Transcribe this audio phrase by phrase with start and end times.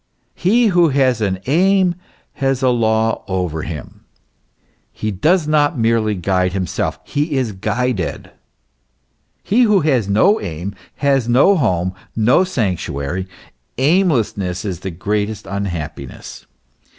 [0.33, 1.93] He who has an aim,
[2.33, 4.03] has a law over him;
[4.91, 8.31] he does not merely guide himself; he is guided.
[9.43, 13.27] He who has no aim, has no home, no sanctuary;
[13.77, 16.47] aimlessness is the greatest unhappiness.